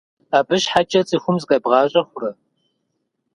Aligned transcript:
Абы 0.37 0.55
щхьэкӏэ 0.61 1.01
цӏыхум 1.07 1.37
закъебгъащӏэ 1.41 2.01
хъурэ? 2.09 2.29